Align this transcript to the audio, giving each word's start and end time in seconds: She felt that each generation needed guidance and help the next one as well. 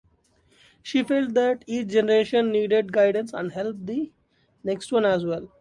She 0.81 1.03
felt 1.03 1.35
that 1.35 1.63
each 1.67 1.89
generation 1.89 2.51
needed 2.51 2.91
guidance 2.91 3.33
and 3.33 3.51
help 3.51 3.77
the 3.81 4.11
next 4.63 4.91
one 4.91 5.05
as 5.05 5.23
well. 5.23 5.47